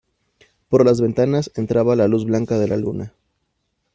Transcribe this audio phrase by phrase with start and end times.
[0.67, 3.13] por las ventanas entraba la luz blanca de la luna.